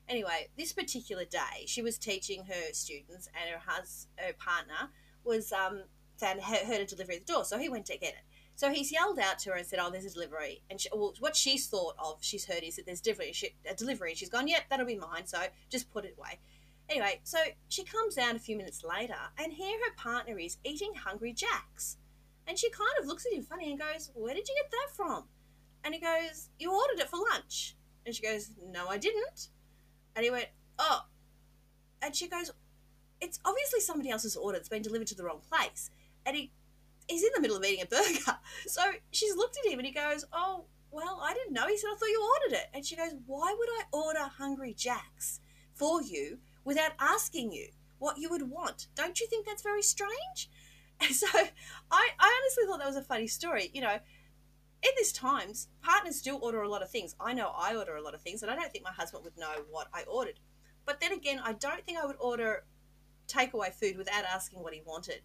Anyway, 0.10 0.48
this 0.58 0.74
particular 0.74 1.26
day, 1.26 1.66
she 1.66 1.82
was 1.82 1.98
teaching 1.98 2.46
her 2.46 2.74
students, 2.74 3.28
and 3.28 3.52
her 3.52 3.62
hus- 3.64 4.08
her 4.18 4.34
partner 4.34 4.90
was 5.24 5.52
um, 5.52 5.84
found 6.18 6.42
heard 6.42 6.82
a 6.82 6.86
delivery 6.86 7.18
at 7.18 7.28
the 7.28 7.34
door, 7.34 7.46
so 7.46 7.60
he 7.60 7.70
went 7.70 7.86
to 7.88 7.98
get 7.98 8.14
it. 8.14 8.24
So 8.56 8.72
he's 8.72 8.92
yelled 8.92 9.20
out 9.20 9.38
to 9.40 9.52
her 9.52 9.58
and 9.58 9.68
said, 9.68 9.78
"Oh, 9.80 9.92
there's 9.92 10.06
a 10.06 10.10
delivery." 10.10 10.64
And 10.70 10.82
she, 10.82 10.90
well, 10.92 11.14
what 11.20 11.36
she's 11.36 11.68
thought 11.68 11.96
of, 12.00 12.18
she's 12.22 12.46
heard 12.46 12.64
is 12.64 12.78
that 12.78 12.88
there's 12.88 13.02
delivery, 13.02 13.34
a 13.70 13.76
delivery. 13.76 14.16
She's 14.16 14.30
gone, 14.30 14.48
"Yep, 14.48 14.64
that'll 14.70 14.86
be 14.86 14.98
mine." 14.98 15.28
So 15.28 15.40
just 15.70 15.92
put 15.92 16.06
it 16.06 16.16
away. 16.18 16.40
Anyway, 16.90 17.20
so 17.24 17.38
she 17.68 17.84
comes 17.84 18.16
down 18.16 18.36
a 18.36 18.40
few 18.40 18.56
minutes 18.56 18.84
later, 18.84 19.18
and 19.38 19.54
here 19.54 19.78
her 19.78 19.96
partner 19.96 20.40
is 20.40 20.58
eating 20.64 20.94
Hungry 20.96 21.34
Jacks, 21.34 21.98
and 22.48 22.58
she 22.58 22.70
kind 22.70 22.90
of 23.00 23.08
looks 23.08 23.26
at 23.26 23.34
him 23.34 23.44
funny 23.44 23.70
and 23.70 23.80
goes, 23.80 24.10
"Where 24.14 24.34
did 24.34 24.48
you 24.48 24.56
get 24.56 24.72
that 24.72 24.96
from?" 24.96 25.28
And 25.84 25.94
he 25.94 26.00
goes, 26.00 26.50
"You 26.58 26.74
ordered 26.74 27.00
it 27.00 27.10
for 27.10 27.20
lunch." 27.20 27.76
And 28.06 28.16
she 28.16 28.22
goes, 28.24 28.52
"No, 28.62 28.88
I 28.88 28.98
didn't." 28.98 29.50
And 30.16 30.24
he 30.24 30.32
went, 30.32 30.50
"Oh," 30.80 31.08
and 32.02 32.16
she 32.16 32.28
goes, 32.28 32.52
"It's 33.20 33.40
obviously 33.44 33.82
somebody 33.82 34.10
else's 34.10 34.38
order. 34.38 34.58
It's 34.58 34.70
been 34.70 34.82
delivered 34.82 35.08
to 35.08 35.16
the 35.16 35.26
wrong 35.26 35.42
place." 35.42 35.90
And 36.26 36.38
he 36.38 36.54
he's 37.10 37.24
in 37.24 37.32
the 37.36 37.42
middle 37.42 37.58
of 37.58 37.64
eating 37.64 37.84
a 37.84 37.88
burger. 37.88 38.38
So 38.68 38.82
she's 39.12 39.36
looked 39.36 39.58
at 39.58 39.72
him 39.72 39.80
and 39.80 39.86
he 39.88 39.94
goes, 39.94 40.26
Oh, 40.34 40.66
well, 40.92 41.22
I 41.24 41.34
didn't 41.34 41.54
know. 41.54 41.68
He 41.68 41.78
said, 41.78 41.88
I 41.88 41.96
thought 41.96 42.06
you 42.08 42.30
ordered 42.44 42.58
it. 42.58 42.68
And 42.74 42.86
she 42.86 42.96
goes, 42.96 43.14
Why 43.26 43.56
would 43.58 43.70
I 43.70 43.84
order 43.92 44.24
Hungry 44.24 44.74
Jacks 44.74 45.40
for 45.74 46.02
you 46.02 46.40
without 46.68 46.92
asking 47.00 47.54
you 47.54 47.70
what 47.98 48.18
you 48.18 48.30
would 48.30 48.50
want? 48.52 48.88
Don't 48.94 49.20
you 49.22 49.28
think 49.28 49.46
that's 49.46 49.64
very 49.64 49.82
strange? 49.82 50.50
And 51.00 51.14
so 51.14 51.28
I, 51.92 52.10
I 52.20 52.42
honestly 52.42 52.64
thought 52.66 52.80
that 52.80 52.88
was 52.88 52.96
a 52.96 53.04
funny 53.04 53.28
story. 53.28 53.70
You 53.72 53.82
know, 53.82 54.00
in 54.82 54.92
this 54.98 55.12
times, 55.12 55.68
partners 55.84 56.24
do 56.24 56.36
order 56.38 56.64
a 56.64 56.68
lot 56.68 56.82
of 56.82 56.90
things. 56.90 57.16
I 57.20 57.34
know 57.34 57.52
I 57.56 57.76
order 57.76 57.96
a 57.98 58.02
lot 58.02 58.16
of 58.16 58.22
things, 58.22 58.42
and 58.42 58.50
I 58.50 58.56
don't 58.56 58.72
think 58.72 58.84
my 58.84 58.92
husband 58.92 59.24
would 59.24 59.38
know 59.38 59.64
what 59.70 59.90
I 59.94 60.06
ordered. 60.12 60.40
But 60.88 61.00
then 61.00 61.12
again, 61.12 61.40
I 61.44 61.54
don't 61.54 61.86
think 61.86 62.00
I 62.00 62.06
would 62.08 62.16
order 62.20 62.64
takeaway 63.28 63.72
food 63.72 63.96
without 63.96 64.24
asking 64.26 64.64
what 64.64 64.74
he 64.74 64.82
wanted. 64.88 65.22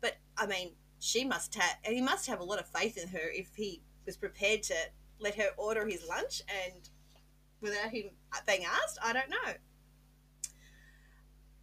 But 0.00 0.18
I 0.38 0.46
mean, 0.46 0.74
she 1.00 1.24
must 1.24 1.56
have 1.56 1.76
he 1.84 2.00
must 2.00 2.28
have 2.28 2.38
a 2.38 2.44
lot 2.44 2.60
of 2.60 2.68
faith 2.68 2.96
in 2.96 3.08
her 3.08 3.28
if 3.32 3.48
he 3.56 3.82
was 4.04 4.16
prepared 4.16 4.62
to 4.64 4.76
let 5.18 5.34
her 5.34 5.48
order 5.56 5.88
his 5.88 6.06
lunch 6.08 6.40
and 6.48 6.88
without 7.60 7.90
him 7.90 8.10
uh, 8.32 8.38
being 8.46 8.64
asked. 8.64 8.98
I 9.02 9.12
don't 9.12 9.28
know. 9.28 9.54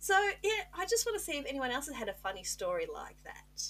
So 0.04 0.20
yeah, 0.44 0.66
I 0.78 0.86
just 0.86 1.06
want 1.06 1.18
to 1.18 1.24
see 1.24 1.38
if 1.38 1.46
anyone 1.46 1.72
else 1.72 1.88
has 1.88 1.96
had 1.96 2.10
a 2.10 2.14
funny 2.14 2.44
story 2.44 2.86
like 2.94 3.16
that. 3.24 3.64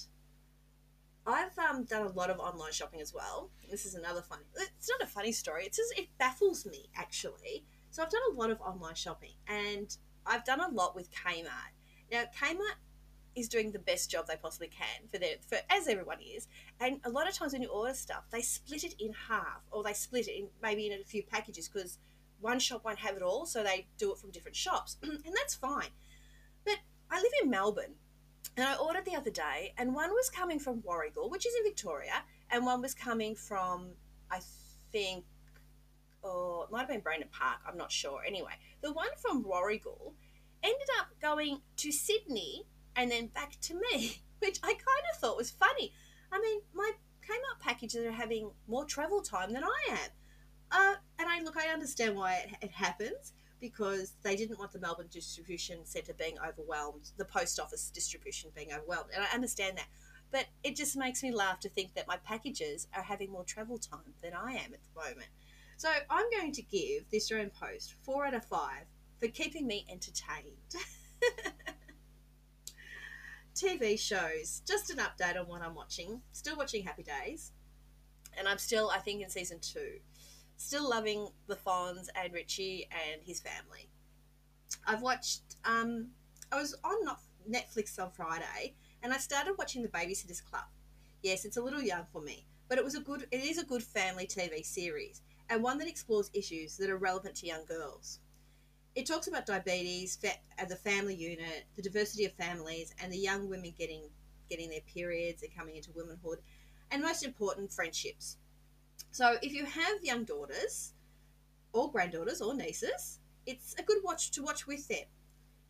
I've 1.24 1.56
um, 1.56 1.84
done 1.84 2.06
a 2.08 2.10
lot 2.10 2.28
of 2.28 2.40
online 2.40 2.72
shopping 2.72 3.00
as 3.00 3.14
well. 3.14 3.52
This 3.70 3.86
is 3.86 3.94
another 3.94 4.20
funny. 4.20 4.42
It's 4.56 4.90
not 4.90 5.00
a 5.00 5.06
funny 5.08 5.30
story. 5.30 5.62
It's 5.64 5.76
just 5.76 5.96
it 5.96 6.08
baffles 6.18 6.66
me 6.66 6.90
actually. 6.96 7.64
So 7.90 8.02
I've 8.02 8.10
done 8.10 8.20
a 8.32 8.34
lot 8.34 8.50
of 8.50 8.60
online 8.60 8.96
shopping, 8.96 9.34
and 9.46 9.96
I've 10.26 10.44
done 10.44 10.58
a 10.58 10.66
lot 10.70 10.96
with 10.96 11.08
Kmart. 11.12 11.70
Now 12.10 12.24
Kmart 12.36 12.80
is 13.36 13.48
doing 13.48 13.70
the 13.70 13.78
best 13.78 14.10
job 14.10 14.26
they 14.26 14.34
possibly 14.34 14.66
can 14.66 15.06
for 15.12 15.18
their 15.18 15.36
for 15.48 15.58
as 15.70 15.86
everyone 15.86 16.18
is. 16.20 16.48
And 16.80 16.98
a 17.04 17.10
lot 17.10 17.28
of 17.28 17.34
times 17.34 17.52
when 17.52 17.62
you 17.62 17.68
order 17.68 17.94
stuff, 17.94 18.24
they 18.32 18.42
split 18.42 18.82
it 18.82 18.96
in 18.98 19.12
half, 19.28 19.62
or 19.70 19.84
they 19.84 19.92
split 19.92 20.26
it 20.26 20.36
in 20.36 20.48
maybe 20.60 20.88
in 20.88 21.00
a 21.00 21.04
few 21.04 21.22
packages 21.22 21.68
because 21.68 21.98
one 22.40 22.58
shop 22.58 22.84
won't 22.84 22.98
have 22.98 23.16
it 23.16 23.22
all, 23.22 23.46
so 23.46 23.62
they 23.62 23.86
do 23.98 24.10
it 24.10 24.18
from 24.18 24.32
different 24.32 24.56
shops, 24.56 24.96
and 25.04 25.32
that's 25.32 25.54
fine. 25.54 25.90
I 27.14 27.18
live 27.18 27.32
in 27.44 27.50
Melbourne, 27.50 27.94
and 28.56 28.66
I 28.66 28.74
ordered 28.74 29.04
the 29.04 29.14
other 29.14 29.30
day, 29.30 29.72
and 29.78 29.94
one 29.94 30.10
was 30.10 30.28
coming 30.30 30.58
from 30.58 30.82
Warragul, 30.82 31.30
which 31.30 31.46
is 31.46 31.54
in 31.54 31.62
Victoria, 31.62 32.24
and 32.50 32.66
one 32.66 32.82
was 32.82 32.92
coming 32.92 33.36
from 33.36 33.90
I 34.32 34.40
think. 34.90 35.24
Or 36.22 36.64
it 36.64 36.72
might 36.72 36.80
have 36.80 36.88
been 36.88 37.00
Brandon 37.00 37.28
Park, 37.30 37.58
I'm 37.68 37.76
not 37.76 37.92
sure. 37.92 38.22
Anyway, 38.26 38.52
the 38.80 38.92
one 38.92 39.10
from 39.18 39.44
Warragul 39.44 40.14
ended 40.62 40.88
up 40.98 41.08
going 41.20 41.60
to 41.76 41.92
Sydney 41.92 42.64
and 42.96 43.10
then 43.10 43.26
back 43.26 43.60
to 43.60 43.74
me, 43.74 44.22
which 44.40 44.58
I 44.62 44.72
kind 44.72 45.04
of 45.12 45.20
thought 45.20 45.36
was 45.36 45.50
funny. 45.50 45.92
I 46.32 46.40
mean, 46.40 46.62
my 46.72 46.92
Kmart 47.22 47.60
packages 47.60 48.06
are 48.06 48.10
having 48.10 48.50
more 48.66 48.86
travel 48.86 49.20
time 49.20 49.52
than 49.52 49.62
I 49.62 49.92
am. 49.92 50.10
Uh, 50.72 50.94
and 51.18 51.28
I 51.28 51.42
look, 51.42 51.58
I 51.58 51.68
understand 51.68 52.16
why 52.16 52.36
it, 52.36 52.56
it 52.62 52.70
happens 52.70 53.34
because 53.64 54.12
they 54.22 54.36
didn't 54.36 54.58
want 54.58 54.70
the 54.72 54.78
Melbourne 54.78 55.08
distribution 55.10 55.86
centre 55.86 56.12
being 56.12 56.36
overwhelmed, 56.46 57.12
the 57.16 57.24
post 57.24 57.58
office 57.58 57.88
distribution 57.88 58.50
being 58.54 58.74
overwhelmed, 58.74 59.08
and 59.14 59.24
I 59.24 59.34
understand 59.34 59.78
that. 59.78 59.86
But 60.30 60.48
it 60.62 60.76
just 60.76 60.98
makes 60.98 61.22
me 61.22 61.32
laugh 61.32 61.60
to 61.60 61.70
think 61.70 61.94
that 61.94 62.06
my 62.06 62.18
packages 62.18 62.88
are 62.94 63.02
having 63.02 63.32
more 63.32 63.44
travel 63.44 63.78
time 63.78 64.12
than 64.22 64.34
I 64.34 64.52
am 64.52 64.74
at 64.74 64.80
the 64.82 65.00
moment. 65.00 65.30
So 65.78 65.88
I'm 66.10 66.30
going 66.30 66.52
to 66.52 66.60
give 66.60 67.08
the 67.08 67.16
Australian 67.16 67.52
Post 67.58 67.94
four 68.02 68.26
out 68.26 68.34
of 68.34 68.44
five 68.44 68.84
for 69.18 69.28
keeping 69.28 69.66
me 69.66 69.86
entertained. 69.90 70.74
TV 73.54 73.98
shows, 73.98 74.60
just 74.68 74.90
an 74.90 74.98
update 74.98 75.40
on 75.40 75.48
what 75.48 75.62
I'm 75.62 75.74
watching. 75.74 76.20
Still 76.32 76.58
watching 76.58 76.84
Happy 76.84 77.02
Days, 77.02 77.52
and 78.36 78.46
I'm 78.46 78.58
still, 78.58 78.90
I 78.90 78.98
think, 78.98 79.22
in 79.22 79.30
season 79.30 79.58
two. 79.62 80.00
Still 80.56 80.88
loving 80.88 81.28
the 81.46 81.56
Fonz 81.56 82.08
and 82.14 82.32
Richie 82.32 82.88
and 82.90 83.22
his 83.22 83.40
family. 83.40 83.88
I've 84.86 85.02
watched. 85.02 85.56
Um, 85.64 86.10
I 86.52 86.60
was 86.60 86.74
on 86.84 87.16
Netflix 87.48 87.98
on 87.98 88.10
Friday, 88.10 88.74
and 89.02 89.12
I 89.12 89.18
started 89.18 89.54
watching 89.58 89.82
The 89.82 89.88
Babysitters 89.88 90.44
Club. 90.44 90.64
Yes, 91.22 91.44
it's 91.44 91.56
a 91.56 91.62
little 91.62 91.82
young 91.82 92.06
for 92.12 92.20
me, 92.22 92.46
but 92.68 92.78
it 92.78 92.84
was 92.84 92.94
a 92.94 93.00
good. 93.00 93.26
It 93.30 93.44
is 93.44 93.58
a 93.58 93.64
good 93.64 93.82
family 93.82 94.26
TV 94.26 94.64
series, 94.64 95.22
and 95.48 95.62
one 95.62 95.78
that 95.78 95.88
explores 95.88 96.30
issues 96.34 96.76
that 96.78 96.90
are 96.90 96.96
relevant 96.98 97.36
to 97.36 97.46
young 97.46 97.64
girls 97.66 98.20
it 98.94 99.06
talks 99.06 99.26
about 99.26 99.46
diabetes, 99.46 100.16
fa- 100.16 100.66
the 100.68 100.76
family 100.76 101.14
unit, 101.14 101.64
the 101.74 101.82
diversity 101.82 102.24
of 102.24 102.32
families, 102.32 102.94
and 103.02 103.12
the 103.12 103.18
young 103.18 103.48
women 103.48 103.74
getting 103.76 104.02
getting 104.48 104.70
their 104.70 104.82
periods 104.82 105.42
and 105.42 105.54
coming 105.56 105.76
into 105.76 105.90
womanhood, 105.92 106.38
and 106.90 107.02
most 107.02 107.24
important, 107.24 107.72
friendships. 107.72 108.36
So 109.10 109.36
if 109.42 109.52
you 109.52 109.64
have 109.64 110.02
young 110.02 110.24
daughters, 110.24 110.92
or 111.72 111.90
granddaughters, 111.90 112.40
or 112.40 112.54
nieces, 112.54 113.18
it's 113.46 113.74
a 113.78 113.82
good 113.82 113.98
watch 114.02 114.30
to 114.32 114.42
watch 114.42 114.66
with 114.66 114.86
them. 114.88 115.04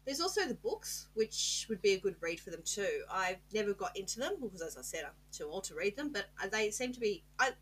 There's 0.04 0.20
also 0.20 0.46
the 0.46 0.54
books, 0.54 1.08
which 1.14 1.66
would 1.68 1.80
be 1.80 1.94
a 1.94 1.98
good 2.00 2.16
read 2.20 2.38
for 2.38 2.50
them 2.50 2.62
too. 2.64 3.04
I've 3.10 3.38
never 3.54 3.72
got 3.72 3.96
into 3.96 4.18
them 4.18 4.34
because, 4.40 4.60
as 4.60 4.76
I 4.76 4.82
said, 4.82 5.04
I'm 5.04 5.12
too 5.32 5.48
old 5.50 5.64
to 5.64 5.74
read 5.74 5.96
them, 5.96 6.12
but 6.12 6.26
they 6.52 6.70
seem 6.70 6.92
to 6.92 7.00
be. 7.00 7.24
I, 7.38 7.52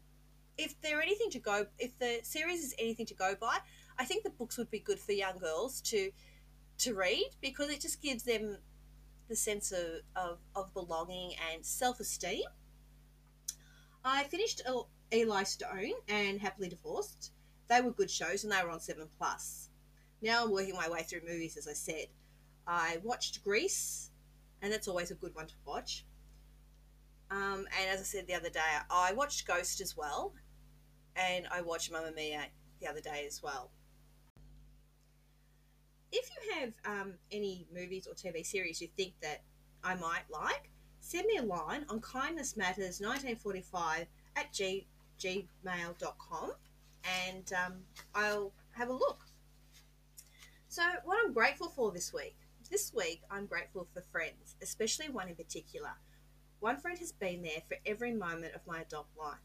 if 0.58 0.80
they're 0.82 1.00
anything 1.00 1.30
to 1.30 1.38
go, 1.38 1.66
if 1.78 1.96
the 1.98 2.20
series 2.24 2.62
is 2.62 2.74
anything 2.78 3.06
to 3.06 3.14
go 3.14 3.34
by, 3.40 3.58
I 3.98 4.04
think 4.04 4.24
the 4.24 4.30
books 4.30 4.58
would 4.58 4.70
be 4.70 4.80
good 4.80 4.98
for 4.98 5.12
young 5.12 5.38
girls 5.38 5.80
to 5.82 6.10
to 6.78 6.94
read 6.94 7.30
because 7.40 7.70
it 7.70 7.80
just 7.80 8.02
gives 8.02 8.24
them 8.24 8.58
the 9.28 9.36
sense 9.36 9.72
of, 9.72 10.02
of, 10.16 10.38
of 10.54 10.74
belonging 10.74 11.32
and 11.52 11.64
self 11.64 12.00
esteem. 12.00 12.42
I 14.04 14.24
finished 14.24 14.62
Eli 15.12 15.42
Stone 15.44 15.92
and 16.08 16.40
Happily 16.40 16.68
Divorced. 16.68 17.32
They 17.68 17.80
were 17.80 17.92
good 17.92 18.10
shows 18.10 18.44
and 18.44 18.52
they 18.52 18.62
were 18.62 18.70
on 18.70 18.80
7 18.80 19.08
Plus. 19.18 19.68
Now 20.20 20.44
I'm 20.44 20.50
working 20.50 20.74
my 20.74 20.88
way 20.88 21.02
through 21.02 21.22
movies, 21.26 21.56
as 21.56 21.68
I 21.68 21.72
said. 21.72 22.06
I 22.66 22.98
watched 23.02 23.42
Grease, 23.42 24.10
and 24.60 24.72
that's 24.72 24.88
always 24.88 25.10
a 25.10 25.16
good 25.16 25.34
one 25.34 25.46
to 25.46 25.54
watch. 25.64 26.04
Um, 27.30 27.66
and 27.78 27.90
as 27.90 28.00
I 28.00 28.04
said 28.04 28.26
the 28.26 28.34
other 28.34 28.50
day, 28.50 28.60
I 28.90 29.12
watched 29.14 29.46
Ghost 29.46 29.80
as 29.80 29.96
well, 29.96 30.34
and 31.16 31.46
I 31.50 31.62
watched 31.62 31.90
Mamma 31.90 32.12
Mia 32.12 32.42
the 32.80 32.88
other 32.88 33.00
day 33.00 33.24
as 33.26 33.42
well 33.42 33.70
if 36.12 36.28
you 36.30 36.60
have 36.60 36.72
um, 36.84 37.14
any 37.32 37.66
movies 37.74 38.06
or 38.06 38.14
TV 38.14 38.44
series 38.44 38.80
you 38.80 38.88
think 38.96 39.14
that 39.22 39.42
I 39.82 39.94
might 39.94 40.24
like, 40.30 40.70
send 41.02 41.26
me 41.26 41.36
a 41.36 41.42
line 41.42 41.84
on 41.90 42.00
kindnessmatters1945 42.00 44.06
at 44.36 44.52
g- 44.52 44.86
gmail.com 45.18 46.52
and 47.26 47.52
um, 47.52 47.74
I'll 48.14 48.52
have 48.72 48.88
a 48.88 48.92
look. 48.92 49.26
So, 50.68 50.82
what 51.04 51.18
I'm 51.22 51.32
grateful 51.32 51.68
for 51.68 51.90
this 51.90 52.14
week. 52.14 52.36
This 52.70 52.94
week, 52.94 53.22
I'm 53.30 53.44
grateful 53.44 53.86
for 53.92 54.00
friends, 54.00 54.56
especially 54.62 55.10
one 55.10 55.28
in 55.28 55.34
particular. 55.34 55.90
One 56.60 56.78
friend 56.78 56.96
has 56.98 57.12
been 57.12 57.42
there 57.42 57.60
for 57.68 57.76
every 57.84 58.12
moment 58.12 58.54
of 58.54 58.66
my 58.66 58.80
adult 58.80 59.08
life. 59.18 59.36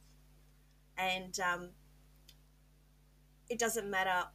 And 0.98 1.38
um, 1.40 1.70
it 3.50 3.60
doesn't 3.60 3.90
matter 3.90 4.28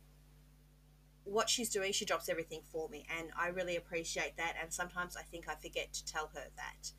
what 1.24 1.48
she's 1.48 1.70
doing, 1.70 1.92
she 1.92 2.04
drops 2.04 2.28
everything 2.28 2.60
for 2.70 2.88
me, 2.88 3.06
and 3.16 3.28
I 3.38 3.48
really 3.48 3.76
appreciate 3.76 4.36
that. 4.36 4.54
And 4.60 4.72
sometimes 4.72 5.16
I 5.16 5.22
think 5.22 5.48
I 5.48 5.54
forget 5.54 5.92
to 5.92 6.04
tell 6.04 6.30
her 6.34 6.48
that. 6.56 6.92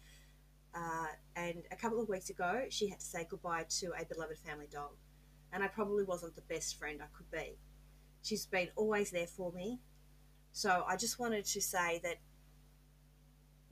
Uh, 0.75 1.07
and 1.35 1.63
a 1.71 1.75
couple 1.75 2.01
of 2.01 2.09
weeks 2.09 2.29
ago, 2.29 2.63
she 2.69 2.89
had 2.89 2.99
to 2.99 3.05
say 3.05 3.27
goodbye 3.29 3.65
to 3.69 3.91
a 3.99 4.05
beloved 4.05 4.37
family 4.39 4.67
dog, 4.71 4.91
and 5.51 5.63
I 5.63 5.67
probably 5.67 6.03
wasn't 6.03 6.35
the 6.35 6.41
best 6.41 6.77
friend 6.79 6.99
I 7.01 7.05
could 7.15 7.29
be. 7.31 7.57
She's 8.23 8.45
been 8.45 8.69
always 8.75 9.11
there 9.11 9.27
for 9.27 9.51
me, 9.51 9.79
so 10.51 10.83
I 10.87 10.97
just 10.97 11.19
wanted 11.19 11.45
to 11.45 11.61
say 11.61 11.99
that 12.03 12.17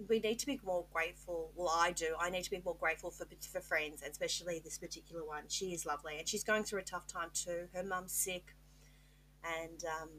we 0.07 0.19
need 0.19 0.39
to 0.39 0.45
be 0.45 0.59
more 0.63 0.85
grateful. 0.93 1.51
Well, 1.55 1.73
I 1.75 1.91
do. 1.91 2.15
I 2.19 2.29
need 2.29 2.43
to 2.43 2.51
be 2.51 2.61
more 2.63 2.75
grateful 2.75 3.11
for 3.11 3.25
for 3.51 3.61
friends, 3.61 4.03
especially 4.07 4.59
this 4.59 4.77
particular 4.77 5.25
one. 5.25 5.43
She 5.47 5.73
is 5.73 5.85
lovely, 5.85 6.19
and 6.19 6.27
she's 6.27 6.43
going 6.43 6.63
through 6.63 6.79
a 6.79 6.83
tough 6.83 7.07
time 7.07 7.29
too. 7.33 7.67
Her 7.73 7.83
mum's 7.83 8.13
sick, 8.13 8.55
and 9.43 9.83
um, 9.85 10.09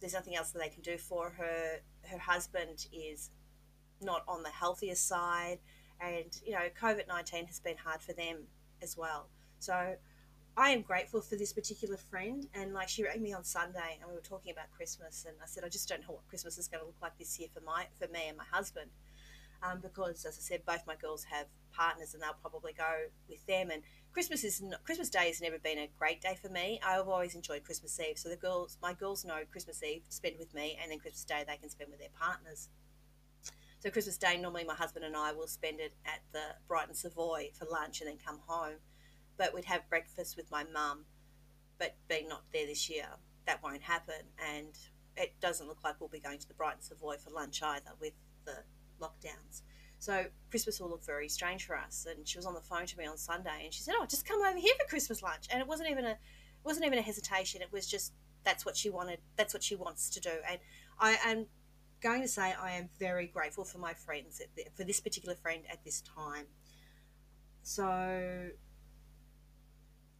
there's 0.00 0.14
nothing 0.14 0.36
else 0.36 0.50
that 0.52 0.60
they 0.60 0.68
can 0.68 0.82
do 0.82 0.96
for 0.96 1.30
her. 1.30 1.80
Her 2.02 2.18
husband 2.18 2.86
is 2.92 3.30
not 4.00 4.22
on 4.28 4.42
the 4.42 4.50
healthiest 4.50 5.06
side, 5.06 5.58
and 6.00 6.38
you 6.44 6.52
know, 6.52 6.68
COVID 6.80 7.08
19 7.08 7.46
has 7.46 7.60
been 7.60 7.76
hard 7.76 8.00
for 8.02 8.12
them 8.12 8.38
as 8.82 8.96
well. 8.96 9.28
So 9.58 9.96
I 10.56 10.70
am 10.70 10.82
grateful 10.82 11.20
for 11.20 11.36
this 11.36 11.52
particular 11.52 11.96
friend, 11.96 12.46
and 12.54 12.72
like 12.72 12.88
she 12.88 13.04
rang 13.04 13.22
me 13.22 13.32
on 13.32 13.44
Sunday, 13.44 13.98
and 14.00 14.08
we 14.08 14.14
were 14.14 14.22
talking 14.22 14.52
about 14.52 14.70
Christmas, 14.76 15.24
and 15.28 15.36
I 15.42 15.46
said, 15.46 15.64
I 15.64 15.68
just 15.68 15.88
don't 15.88 16.00
know 16.00 16.14
what 16.14 16.28
Christmas 16.28 16.56
is 16.58 16.68
going 16.68 16.80
to 16.80 16.86
look 16.86 17.00
like 17.02 17.18
this 17.18 17.38
year 17.38 17.48
for 17.52 17.60
my 17.60 17.86
for 17.98 18.10
me 18.12 18.28
and 18.28 18.36
my 18.36 18.44
husband, 18.50 18.90
um, 19.62 19.80
because 19.80 20.24
as 20.24 20.38
I 20.38 20.40
said, 20.40 20.64
both 20.66 20.86
my 20.86 20.96
girls 20.96 21.24
have 21.24 21.46
partners, 21.72 22.14
and 22.14 22.22
they'll 22.22 22.40
probably 22.40 22.72
go 22.72 23.08
with 23.28 23.44
them, 23.46 23.70
and 23.70 23.82
Christmas 24.14 24.44
is 24.44 24.62
not, 24.62 24.82
Christmas 24.84 25.10
Day 25.10 25.26
has 25.26 25.42
never 25.42 25.58
been 25.58 25.76
a 25.76 25.90
great 25.98 26.22
day 26.22 26.38
for 26.40 26.48
me. 26.48 26.80
I've 26.82 27.06
always 27.06 27.34
enjoyed 27.34 27.64
Christmas 27.64 28.00
Eve. 28.00 28.16
So 28.16 28.30
the 28.30 28.36
girls, 28.36 28.78
my 28.80 28.94
girls 28.94 29.26
know 29.26 29.40
Christmas 29.52 29.82
Eve 29.82 30.04
spend 30.08 30.36
with 30.38 30.54
me, 30.54 30.78
and 30.80 30.90
then 30.90 30.98
Christmas 30.98 31.24
Day 31.24 31.44
they 31.46 31.58
can 31.58 31.68
spend 31.68 31.90
with 31.90 32.00
their 32.00 32.08
partners. 32.18 32.70
So 33.78 33.90
Christmas 33.90 34.16
Day, 34.16 34.38
normally 34.38 34.64
my 34.64 34.74
husband 34.74 35.04
and 35.04 35.16
I 35.16 35.32
will 35.32 35.46
spend 35.46 35.80
it 35.80 35.94
at 36.04 36.20
the 36.32 36.56
Brighton 36.66 36.94
Savoy 36.94 37.50
for 37.52 37.66
lunch 37.70 38.00
and 38.00 38.08
then 38.08 38.18
come 38.24 38.40
home. 38.46 38.76
But 39.36 39.54
we'd 39.54 39.66
have 39.66 39.88
breakfast 39.88 40.36
with 40.36 40.50
my 40.50 40.64
mum. 40.64 41.04
But 41.78 41.96
being 42.08 42.28
not 42.28 42.42
there 42.52 42.66
this 42.66 42.88
year, 42.88 43.06
that 43.46 43.62
won't 43.62 43.82
happen. 43.82 44.14
And 44.54 44.76
it 45.16 45.34
doesn't 45.40 45.66
look 45.66 45.84
like 45.84 46.00
we'll 46.00 46.08
be 46.08 46.20
going 46.20 46.38
to 46.38 46.48
the 46.48 46.54
Brighton 46.54 46.80
Savoy 46.80 47.16
for 47.16 47.30
lunch 47.30 47.62
either 47.62 47.90
with 48.00 48.14
the 48.46 48.64
lockdowns. 49.00 49.62
So 49.98 50.26
Christmas 50.50 50.80
will 50.80 50.90
look 50.90 51.04
very 51.04 51.28
strange 51.28 51.66
for 51.66 51.76
us. 51.76 52.06
And 52.08 52.26
she 52.26 52.38
was 52.38 52.46
on 52.46 52.54
the 52.54 52.60
phone 52.60 52.86
to 52.86 52.98
me 52.98 53.06
on 53.06 53.18
Sunday, 53.18 53.62
and 53.64 53.72
she 53.72 53.82
said, 53.82 53.94
"Oh, 53.98 54.06
just 54.06 54.26
come 54.26 54.40
over 54.42 54.58
here 54.58 54.74
for 54.78 54.88
Christmas 54.88 55.22
lunch." 55.22 55.46
And 55.50 55.60
it 55.60 55.66
wasn't 55.66 55.90
even 55.90 56.04
a, 56.04 56.10
it 56.10 56.64
wasn't 56.64 56.86
even 56.86 56.98
a 56.98 57.02
hesitation. 57.02 57.62
It 57.62 57.72
was 57.72 57.86
just 57.86 58.12
that's 58.44 58.64
what 58.64 58.76
she 58.76 58.90
wanted. 58.90 59.20
That's 59.36 59.54
what 59.54 59.62
she 59.62 59.74
wants 59.74 60.10
to 60.10 60.20
do. 60.20 60.32
And 60.48 60.58
I 60.98 61.18
am 61.24 61.46
going 62.00 62.22
to 62.22 62.28
say 62.28 62.54
I 62.60 62.72
am 62.72 62.88
very 62.98 63.26
grateful 63.26 63.64
for 63.64 63.78
my 63.78 63.94
friends 63.94 64.40
for 64.74 64.84
this 64.84 65.00
particular 65.00 65.34
friend 65.34 65.62
at 65.70 65.84
this 65.84 66.02
time. 66.02 66.46
So 67.62 68.50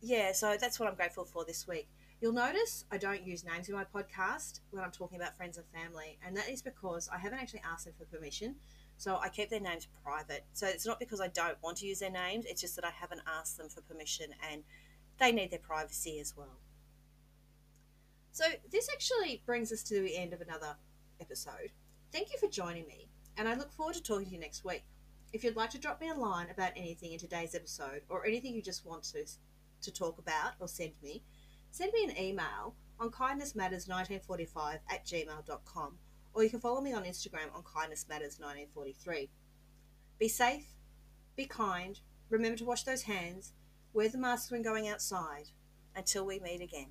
yeah, 0.01 0.33
so 0.33 0.57
that's 0.61 0.79
what 0.79 0.89
I'm 0.89 0.95
grateful 0.95 1.25
for 1.25 1.45
this 1.45 1.67
week. 1.67 1.89
You'll 2.21 2.33
notice 2.33 2.85
I 2.91 2.97
don't 2.97 3.27
use 3.27 3.45
names 3.45 3.69
in 3.69 3.75
my 3.75 3.85
podcast 3.85 4.61
when 4.71 4.83
I'm 4.83 4.91
talking 4.91 5.21
about 5.21 5.37
friends 5.37 5.59
and 5.59 5.67
family, 5.69 6.19
and 6.25 6.37
that 6.37 6.49
is 6.49 6.63
because 6.63 7.09
I 7.13 7.19
haven't 7.19 7.39
actually 7.39 7.63
asked 7.71 7.85
them 7.85 7.95
for 7.99 8.05
permission. 8.07 8.57
So 8.97 9.19
I 9.23 9.29
keep 9.29 9.51
their 9.51 9.61
names 9.61 9.87
private. 10.03 10.47
So 10.55 10.67
it's 10.67 10.87
not 10.87 10.99
because 10.99 11.21
I 11.21 11.29
don't 11.29 11.63
want 11.63 11.77
to 11.79 11.87
use 11.87 11.99
their 11.99 12.11
names, 12.11 12.47
it's 12.47 12.63
just 12.63 12.77
that 12.77 12.85
I 12.85 12.91
haven't 12.91 13.21
asked 13.27 13.59
them 13.59 13.69
for 13.69 13.83
permission 13.83 14.29
and 14.51 14.63
they 15.19 15.33
need 15.33 15.51
their 15.51 15.59
privacy 15.59 16.19
as 16.19 16.35
well. 16.37 16.59
So 18.33 18.45
this 18.71 18.89
actually 18.93 19.43
brings 19.47 19.73
us 19.73 19.83
to 19.85 20.01
the 20.01 20.17
end 20.17 20.33
of 20.33 20.41
another 20.41 20.77
episode. 21.21 21.73
Thank 22.13 22.33
you 22.33 22.39
for 22.39 22.49
joining 22.49 22.87
me, 22.87 23.09
and 23.37 23.49
I 23.49 23.55
look 23.55 23.73
forward 23.73 23.95
to 23.95 24.03
talking 24.03 24.27
to 24.27 24.33
you 24.33 24.41
next 24.41 24.65
week. 24.65 24.85
If 25.33 25.45
you'd 25.45 25.57
like 25.57 25.71
to 25.71 25.79
drop 25.79 26.01
me 26.01 26.09
a 26.09 26.15
line 26.15 26.49
about 26.51 26.73
anything 26.77 27.13
in 27.13 27.19
today's 27.19 27.55
episode 27.55 28.03
or 28.09 28.27
anything 28.27 28.55
you 28.55 28.63
just 28.63 28.87
want 28.87 29.03
to, 29.05 29.25
to 29.83 29.93
talk 29.93 30.19
about 30.19 30.53
or 30.61 30.69
send 30.69 30.93
me, 31.03 31.23
send 31.71 31.93
me 31.93 32.05
an 32.05 32.19
email 32.19 32.75
on 32.99 33.11
kindnessmatters1945 33.11 34.79
at 34.91 35.05
gmail.com 35.05 35.99
or 36.37 36.45
you 36.45 36.51
can 36.51 36.61
follow 36.61 36.83
me 36.83 36.93
on 36.93 37.05
Instagram 37.05 37.55
on 37.55 37.63
kindnessmatters1943. 37.63 39.29
Be 40.19 40.29
safe, 40.29 40.67
be 41.35 41.47
kind, 41.47 41.99
remember 42.29 42.59
to 42.59 42.65
wash 42.65 42.83
those 42.85 43.03
hands, 43.03 43.53
wear 43.95 44.11
the 44.11 44.19
mask 44.19 44.51
when 44.51 44.63
going 44.63 44.87
outside. 44.87 45.49
Until 45.97 46.27
we 46.27 46.39
meet 46.41 46.61
again. 46.61 46.91